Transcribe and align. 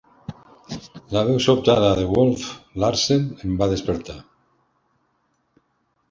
La 1.15 1.21
veu 1.25 1.35
sobtada 1.47 1.91
de 1.99 2.05
Wolf 2.13 2.45
Larsen 2.83 3.27
em 3.49 3.53
va 3.59 3.67
despertar. 3.75 4.15